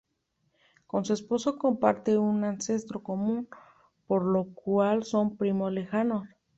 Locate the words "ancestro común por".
2.43-4.25